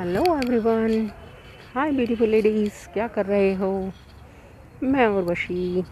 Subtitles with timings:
[0.00, 1.10] Hello everyone
[1.74, 3.92] hi beautiful ladies क्या कर रहे हो?
[4.82, 5.84] मैं और उर्वशी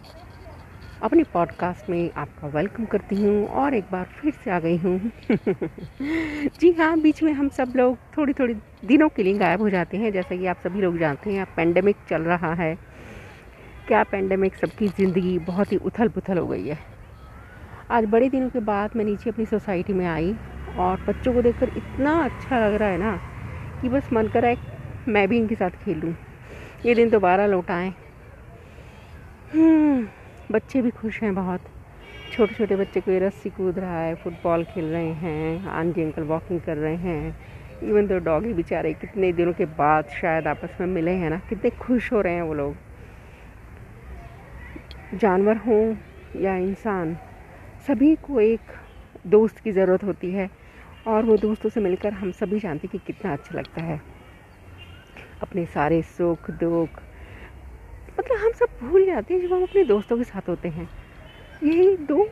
[1.03, 5.11] अपने पॉडकास्ट में आपका वेलकम करती हूँ और एक बार फिर से आ गई हूँ।
[6.61, 9.97] जी हाँ बीच में हम सब लोग थोड़ी थोड़ी दिनों के लिए गायब हो जाते
[9.97, 12.79] हैं, जैसा कि आप सभी लोग जानते हैं पेंडेमिक चल रहा है।
[13.89, 16.79] क्या पेंडेमिक सबकी ज़िंदगी बहुत ही उथल पुथल हो गई है।
[17.91, 20.35] आज बड़े दिनों के बाद मैं नीचे अपनी सोसाइटी में आई
[20.79, 23.21] और बच्चों को देखकर इतना अच्छा लग रहा है ना।
[23.83, 24.57] कि बस मन कर है
[25.09, 26.15] मैं भी इनके साथ खेलूँ।
[26.87, 27.93] ये दिन दोबारा लौट आए।
[29.55, 30.09] हम्म,
[30.53, 31.61] बच्चे भी खुश हैं बहुत।
[32.33, 36.61] छोटे छोटे बच्चे कोई रस्सी कूद रहा है फुटबॉल खेल रहे हैं आंटी अंकल वॉकिंग
[36.61, 37.37] कर रहे हैं।
[37.83, 41.71] इवन तो डॉगी बेचारे कितने दिनों के बाद शायद आपस में मिले हैं ना कितने
[41.71, 42.77] खुश हो रहे हैं वो लोग।
[45.15, 45.95] जानवर हों
[46.41, 47.17] या इंसान
[47.87, 48.61] सभी को एक
[49.27, 50.51] दोस्त की ज़रूरत होती है।
[51.09, 54.01] और वो दोस्तों से मिलकर हम सभी जानते हैं कि कितना अच्छा लगता है।
[55.43, 57.01] अपने सारे सुख, दुख
[58.19, 60.89] मतलब हम सब भूल जाते हैं जब हम अपने दोस्तों के साथ होते हैं।
[61.65, 62.25] यही दो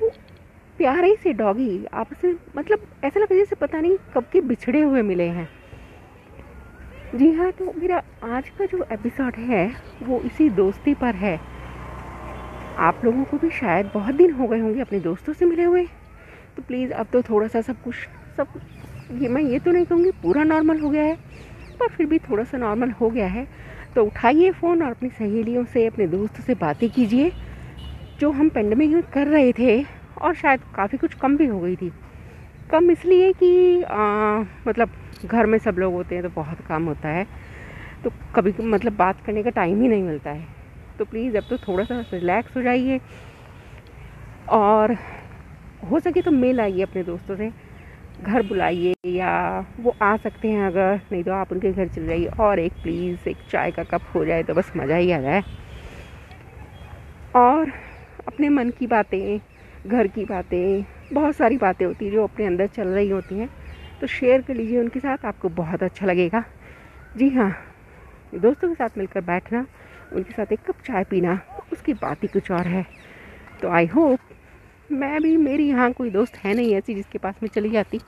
[0.78, 4.81] प्यारे से डॉगी आपस में मतलब ऐसा लगता है जैसे पता नहीं कब के बिछड़े
[4.81, 5.48] हुए मिले हैं।
[7.14, 9.67] जी हाँ तो मेरा आज का जो एपिसोड है,
[10.03, 11.41] वो इसी दोस्ती पर है।
[12.79, 15.84] आप लोगों को भी शायद बहुत दिन हो गए होंगे अपने दोस्तों से मिले हुए।
[16.56, 17.97] तो प्लीज़ अब तो थोड़ा सा सब कुछ
[18.37, 18.47] सब
[19.23, 21.15] ये मैं ये तो नहीं कहूँगी पूरा नॉर्मल हो गया है।
[21.81, 23.47] पर फिर भी थोड़ा सा नॉर्मल हो गया है।
[23.95, 27.33] तो उठाइए फ़ोन और अपनी सहेलियों से अपने दोस्तों से बातें कीजिए
[28.20, 29.83] जो हम पेंडेमिक में कर रहे थे
[30.23, 31.92] और शायद काफ़ी कुछ कम भी हो गई थी।
[32.70, 34.91] कम इसलिए कि आ, मतलब
[35.25, 37.27] घर में सब लोग होते हैं तो बहुत काम होता है।
[38.05, 40.47] तो कभी मतलब बात करने का टाइम ही नहीं मिलता है।
[40.98, 43.01] तो प्लीज़ अब तो थोड़ा सा रिलैक्स हो जाइए।
[44.48, 44.97] और
[45.91, 47.51] हो सके तो मिल आइए अपने दोस्तों से।
[48.22, 49.33] घर बुलाइए या
[49.81, 53.28] वो आ सकते हैं अगर, नहीं तो आप उनके घर चले जाइए। और एक प्लीज़
[53.28, 55.42] एक चाय का कप हो जाए तो बस मज़ा ही आ जाए
[57.36, 57.73] और
[58.27, 59.41] अपने मन की बातें,
[59.86, 63.48] घर की बातें, बहुत सारी बातें होती हैं जो अपने अंदर चल रही होती हैं।
[64.01, 66.45] तो शेयर कर लीजिए उनके साथ, आपको बहुत अच्छा लगेगा।
[67.17, 67.51] जी हाँ
[68.35, 69.67] दोस्तों के साथ मिलकर बैठना,
[70.12, 71.41] उनके साथ एक कप चाय पीना,
[71.73, 72.85] उसकी बात ही कुछ और है।
[73.62, 74.26] तो आई होप
[74.92, 77.98] मैं भी, मेरी यहाँ कोई दोस्त है नहीं ऐसी जिसके पास मैं चली जाती।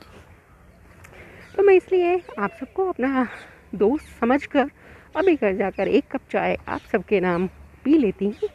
[1.56, 3.26] तो मैं इसलिए आप सबको अपना
[3.74, 4.70] दोस्त समझ कर
[5.16, 7.46] अभी घर जाकर एक कप चाय आप सबके नाम
[7.84, 8.48] पी लेती हूँ।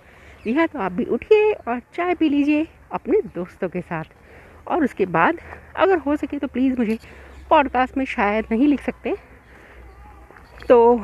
[0.45, 4.03] जी हाँ तो आप भी उठिए और चाय पी लीजिए अपने दोस्तों के साथ।
[4.67, 5.37] और उसके बाद
[5.75, 6.97] अगर हो सके तो प्लीज़ मुझे
[7.49, 9.15] पॉडकास्ट में शायद नहीं लिख सकते।
[10.67, 10.95] तो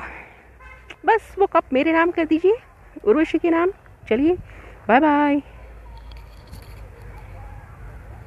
[1.05, 2.57] बस वो कप मेरे नाम कर दीजिए,
[3.03, 3.71] उर्वशी के नाम।
[4.09, 4.35] चलिए
[4.87, 5.41] बाय बाय